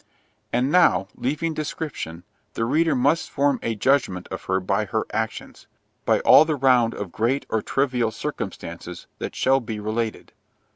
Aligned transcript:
And 0.51 0.71
now—leaving 0.71 1.53
description—the 1.53 2.65
reader 2.65 2.95
must 2.95 3.29
form 3.29 3.59
a 3.61 3.75
judgment 3.75 4.27
of 4.29 4.45
her 4.45 4.59
by 4.59 4.85
her 4.85 5.05
actions; 5.13 5.67
by 6.05 6.21
all 6.21 6.43
the 6.43 6.55
round 6.55 6.95
of 6.95 7.11
great 7.11 7.45
or 7.49 7.61
trivial 7.61 8.09
circumstances 8.09 9.05
that 9.19 9.35
shall 9.35 9.59
be 9.59 9.79
related. 9.79 10.33